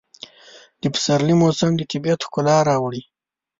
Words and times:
د 0.81 0.83
پسرلي 0.93 1.35
موسم 1.41 1.71
د 1.75 1.81
طبیعت 1.91 2.19
ښکلا 2.27 2.57
راوړي. 2.69 3.01